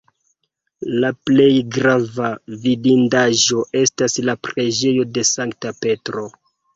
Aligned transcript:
La 1.01 1.09
plej 1.29 1.49
grava 1.75 2.29
vidindaĵo 2.63 3.59
estas 3.81 4.17
la 4.31 4.35
preĝejo 4.47 5.05
de 5.19 5.25
Sankta 5.33 5.75
Petro. 5.85 6.25